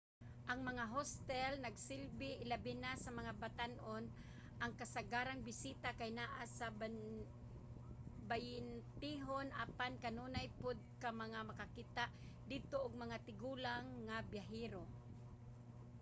[0.51, 4.03] ang mga hostel nagasilbi ilabina sa mga batan-on–
[4.63, 6.65] ang kasagarang bisita kay anaa sa
[8.31, 12.05] bayentehon– apan kanunay pod ka nga makakita
[12.51, 14.83] didto og mga tigulang nga biyahero